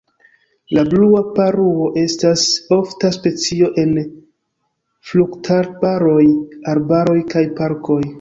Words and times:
La 0.75 0.83
blua 0.91 1.19
paruo 1.33 1.89
estas 2.03 2.45
ofta 2.77 3.11
specio 3.17 3.69
en 3.83 3.91
fruktarbaroj, 5.11 6.25
arbaroj 6.73 7.19
kaj 7.35 7.45
parkoj. 7.61 8.01